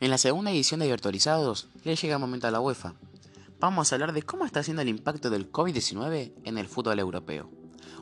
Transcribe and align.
En 0.00 0.10
la 0.10 0.18
segunda 0.18 0.50
edición 0.50 0.80
de 0.80 0.88
Virtualizados 0.88 1.68
le 1.84 1.94
llega 1.94 2.14
el 2.14 2.20
momento 2.20 2.48
a 2.48 2.50
la 2.50 2.60
UEFA. 2.60 2.94
Vamos 3.60 3.92
a 3.92 3.94
hablar 3.94 4.12
de 4.12 4.24
cómo 4.24 4.44
está 4.44 4.62
siendo 4.64 4.82
el 4.82 4.88
impacto 4.88 5.30
del 5.30 5.52
COVID-19 5.52 6.32
en 6.42 6.58
el 6.58 6.66
fútbol 6.66 6.98
europeo. 6.98 7.48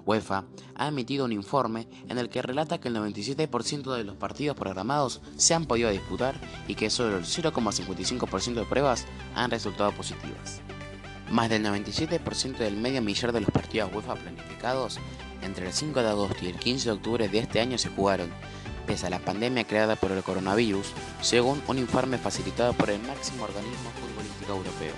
UEFA 0.06 0.44
ha 0.74 0.88
emitido 0.88 1.26
un 1.26 1.32
informe 1.32 1.86
en 2.08 2.16
el 2.16 2.30
que 2.30 2.40
relata 2.40 2.80
que 2.80 2.88
el 2.88 2.96
97% 2.96 3.94
de 3.94 4.04
los 4.04 4.16
partidos 4.16 4.56
programados 4.56 5.20
se 5.36 5.52
han 5.52 5.66
podido 5.66 5.90
disputar 5.90 6.40
y 6.66 6.76
que 6.76 6.88
solo 6.88 7.18
el 7.18 7.24
0,55% 7.24 8.54
de 8.54 8.64
pruebas 8.64 9.04
han 9.34 9.50
resultado 9.50 9.92
positivas. 9.92 10.62
Más 11.30 11.50
del 11.50 11.62
97% 11.62 12.56
del 12.56 12.78
medio 12.78 13.02
millar 13.02 13.32
de 13.32 13.42
los 13.42 13.50
partidos 13.50 13.92
UEFA 13.94 14.14
planificados 14.14 14.98
entre 15.42 15.66
el 15.66 15.72
5 15.74 16.00
de 16.00 16.08
agosto 16.08 16.38
y 16.42 16.48
el 16.48 16.58
15 16.58 16.88
de 16.88 16.94
octubre 16.94 17.28
de 17.28 17.38
este 17.38 17.60
año 17.60 17.76
se 17.76 17.90
jugaron, 17.90 18.30
pese 18.82 19.06
a 19.06 19.10
la 19.10 19.18
pandemia 19.18 19.64
creada 19.64 19.96
por 19.96 20.12
el 20.12 20.22
coronavirus, 20.22 20.92
según 21.20 21.62
un 21.66 21.78
informe 21.78 22.18
facilitado 22.18 22.72
por 22.72 22.90
el 22.90 23.00
máximo 23.02 23.44
organismo 23.44 23.90
futbolístico 24.00 24.52
europeo. 24.52 24.94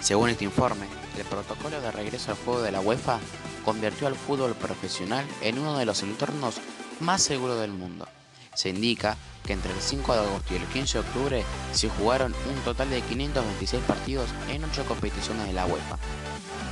Según 0.00 0.30
este 0.30 0.44
informe, 0.44 0.86
el 1.18 1.24
protocolo 1.24 1.80
de 1.80 1.90
regreso 1.90 2.30
al 2.30 2.38
juego 2.38 2.62
de 2.62 2.72
la 2.72 2.80
UEFA 2.80 3.18
convirtió 3.64 4.06
al 4.06 4.14
fútbol 4.14 4.54
profesional 4.54 5.26
en 5.42 5.58
uno 5.58 5.76
de 5.76 5.84
los 5.84 6.02
entornos 6.02 6.56
más 7.00 7.22
seguros 7.22 7.60
del 7.60 7.72
mundo. 7.72 8.06
Se 8.54 8.70
indica 8.70 9.16
que 9.44 9.52
entre 9.52 9.72
el 9.72 9.80
5 9.80 10.12
de 10.12 10.20
agosto 10.20 10.54
y 10.54 10.56
el 10.56 10.66
15 10.66 10.98
de 10.98 11.04
octubre 11.04 11.44
se 11.72 11.88
jugaron 11.88 12.34
un 12.48 12.60
total 12.62 12.90
de 12.90 13.00
526 13.02 13.82
partidos 13.84 14.28
en 14.48 14.64
8 14.64 14.84
competiciones 14.86 15.46
de 15.46 15.52
la 15.52 15.66
UEFA. 15.66 15.98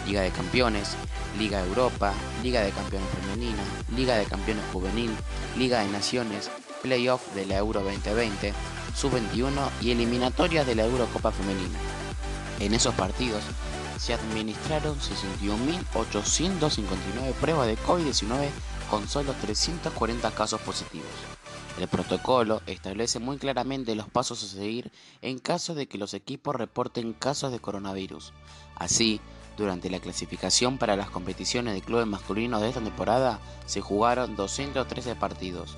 Liga 0.06 0.22
de 0.22 0.30
Campeones, 0.30 0.96
Liga 1.38 1.60
Europa, 1.60 2.14
Liga 2.42 2.62
de 2.62 2.70
Campeones 2.70 3.08
Femenina, 3.10 3.62
Liga 3.94 4.16
de 4.16 4.24
Campeones 4.24 4.64
Juvenil, 4.72 5.10
Liga 5.56 5.80
de 5.80 5.88
Naciones, 5.88 6.50
Playoff 6.82 7.34
de 7.34 7.46
la 7.46 7.56
Euro 7.56 7.82
2020, 7.82 8.52
Sub-21 8.94 9.70
y 9.80 9.90
eliminatorias 9.90 10.66
de 10.66 10.74
la 10.74 10.84
Eurocopa 10.84 11.32
Femenina. 11.32 11.78
En 12.60 12.74
esos 12.74 12.94
partidos 12.94 13.42
se 13.98 14.12
administraron 14.14 14.98
61.859 14.98 17.32
pruebas 17.40 17.66
de 17.66 17.78
COVID-19 17.78 18.50
con 18.90 19.08
solo 19.08 19.32
340 19.40 20.30
casos 20.32 20.60
positivos. 20.60 21.08
El 21.78 21.86
protocolo 21.86 22.60
establece 22.66 23.20
muy 23.20 23.38
claramente 23.38 23.94
los 23.94 24.08
pasos 24.08 24.42
a 24.42 24.48
seguir 24.48 24.90
en 25.22 25.38
caso 25.38 25.74
de 25.74 25.86
que 25.86 25.98
los 25.98 26.14
equipos 26.14 26.56
reporten 26.56 27.12
casos 27.12 27.52
de 27.52 27.60
coronavirus. 27.60 28.32
Así, 28.74 29.20
durante 29.58 29.90
la 29.90 29.98
clasificación 29.98 30.78
para 30.78 30.96
las 30.96 31.10
competiciones 31.10 31.74
de 31.74 31.82
clubes 31.82 32.06
masculinos 32.06 32.62
de 32.62 32.68
esta 32.68 32.80
temporada 32.80 33.40
se 33.66 33.80
jugaron 33.80 34.36
213 34.36 35.16
partidos. 35.16 35.76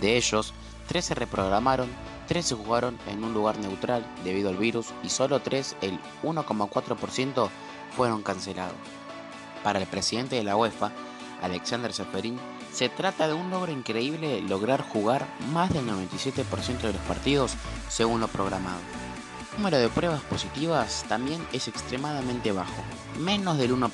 De 0.00 0.16
ellos, 0.16 0.52
3 0.86 1.04
se 1.04 1.14
reprogramaron, 1.14 1.88
3 2.28 2.44
se 2.44 2.54
jugaron 2.54 2.98
en 3.08 3.24
un 3.24 3.32
lugar 3.32 3.58
neutral 3.58 4.06
debido 4.22 4.50
al 4.50 4.56
virus 4.56 4.88
y 5.02 5.08
solo 5.08 5.40
3, 5.40 5.76
el 5.80 5.98
1,4%, 6.22 7.48
fueron 7.96 8.22
cancelados. 8.22 8.76
Para 9.64 9.78
el 9.78 9.86
presidente 9.86 10.36
de 10.36 10.44
la 10.44 10.56
UEFA, 10.56 10.92
Alexander 11.42 11.92
Seferin, 11.92 12.38
se 12.72 12.88
trata 12.88 13.26
de 13.26 13.34
un 13.34 13.50
logro 13.50 13.72
increíble 13.72 14.42
lograr 14.42 14.82
jugar 14.82 15.26
más 15.52 15.72
del 15.72 15.86
97% 15.86 16.78
de 16.82 16.92
los 16.92 17.02
partidos 17.02 17.54
según 17.88 18.20
lo 18.20 18.28
programado. 18.28 19.09
Número 19.60 19.76
de 19.76 19.90
pruebas 19.90 20.22
positivas 20.22 21.04
también 21.06 21.46
es 21.52 21.68
extremadamente 21.68 22.50
bajo, 22.50 22.82
menos 23.18 23.58
del 23.58 23.76
1%. 23.76 23.90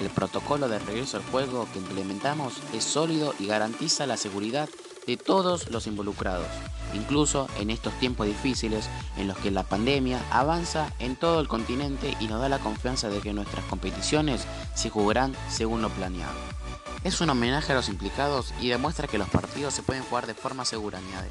El 0.00 0.10
protocolo 0.10 0.68
de 0.68 0.78
regreso 0.78 1.16
al 1.16 1.22
juego 1.22 1.66
que 1.72 1.78
implementamos 1.78 2.52
es 2.74 2.84
sólido 2.84 3.34
y 3.38 3.46
garantiza 3.46 4.04
la 4.04 4.18
seguridad 4.18 4.68
de 5.06 5.16
todos 5.16 5.70
los 5.70 5.86
involucrados, 5.86 6.46
incluso 6.92 7.48
en 7.58 7.70
estos 7.70 7.94
tiempos 7.94 8.26
difíciles 8.26 8.90
en 9.16 9.28
los 9.28 9.38
que 9.38 9.50
la 9.50 9.62
pandemia 9.62 10.20
avanza 10.30 10.92
en 10.98 11.16
todo 11.16 11.40
el 11.40 11.48
continente 11.48 12.14
y 12.20 12.26
nos 12.26 12.38
da 12.38 12.50
la 12.50 12.58
confianza 12.58 13.08
de 13.08 13.20
que 13.20 13.32
nuestras 13.32 13.64
competiciones 13.64 14.44
se 14.74 14.90
jugarán 14.90 15.34
según 15.48 15.80
lo 15.80 15.88
planeado. 15.88 16.36
Es 17.02 17.18
un 17.22 17.30
homenaje 17.30 17.72
a 17.72 17.76
los 17.76 17.88
implicados 17.88 18.52
y 18.60 18.68
demuestra 18.68 19.08
que 19.08 19.16
los 19.16 19.30
partidos 19.30 19.72
se 19.72 19.82
pueden 19.82 20.04
jugar 20.04 20.26
de 20.26 20.34
forma 20.34 20.66
segura, 20.66 20.98
añade. 20.98 21.30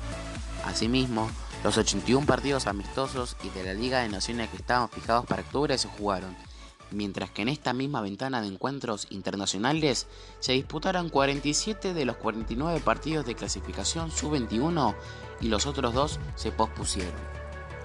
Asimismo, 0.65 1.29
los 1.63 1.77
81 1.77 2.25
partidos 2.25 2.67
amistosos 2.67 3.37
y 3.41 3.49
de 3.49 3.63
la 3.63 3.73
Liga 3.73 4.01
de 4.01 4.09
Naciones 4.09 4.49
que 4.49 4.57
estaban 4.57 4.89
fijados 4.89 5.25
para 5.25 5.43
octubre 5.43 5.77
se 5.77 5.87
jugaron, 5.87 6.35
mientras 6.91 7.29
que 7.29 7.41
en 7.41 7.47
esta 7.47 7.71
misma 7.71 8.01
ventana 8.01 8.41
de 8.41 8.47
encuentros 8.47 9.07
internacionales 9.11 10.07
se 10.41 10.51
disputaron 10.51 11.07
47 11.07 11.93
de 11.93 12.05
los 12.05 12.17
49 12.17 12.81
partidos 12.81 13.25
de 13.25 13.35
clasificación 13.35 14.11
sub-21 14.11 14.93
y 15.39 15.47
los 15.47 15.65
otros 15.65 15.93
dos 15.93 16.19
se 16.35 16.51
pospusieron. 16.51 17.13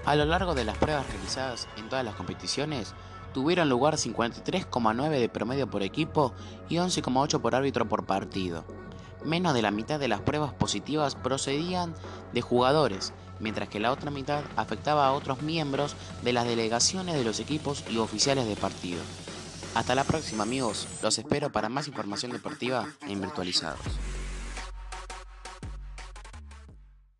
A 0.05 0.15
lo 0.15 0.25
largo 0.25 0.55
de 0.55 0.65
las 0.65 0.77
pruebas 0.77 1.07
realizadas 1.07 1.69
en 1.77 1.87
todas 1.87 2.03
las 2.03 2.15
competiciones, 2.15 2.93
tuvieron 3.33 3.69
lugar 3.69 3.95
53,9 3.95 5.19
de 5.19 5.29
promedio 5.29 5.69
por 5.69 5.83
equipo 5.83 6.33
y 6.67 6.75
11,8 6.75 7.39
por 7.39 7.55
árbitro 7.55 7.87
por 7.87 8.05
partido. 8.05 8.65
Menos 9.23 9.53
de 9.53 9.61
la 9.61 9.71
mitad 9.71 9.99
de 9.99 10.07
las 10.07 10.21
pruebas 10.21 10.53
positivas 10.53 11.15
procedían 11.15 11.93
de 12.33 12.41
jugadores, 12.41 13.13
mientras 13.39 13.69
que 13.69 13.79
la 13.79 13.91
otra 13.91 14.11
mitad 14.11 14.43
afectaba 14.55 15.07
a 15.07 15.13
otros 15.13 15.41
miembros 15.41 15.95
de 16.23 16.33
las 16.33 16.45
delegaciones 16.45 17.15
de 17.15 17.23
los 17.23 17.39
equipos 17.39 17.83
y 17.89 17.97
oficiales 17.97 18.47
de 18.47 18.55
partido. 18.55 19.01
Hasta 19.75 19.95
la 19.95 20.03
próxima 20.03 20.43
amigos, 20.43 20.87
los 21.01 21.17
espero 21.17 21.51
para 21.51 21.69
más 21.69 21.87
información 21.87 22.31
deportiva 22.31 22.87
en 23.07 23.21
Virtualizados. 23.21 23.79